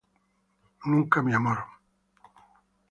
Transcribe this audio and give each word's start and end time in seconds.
Never 0.87 1.21
my 1.21 1.37
love. 1.37 1.57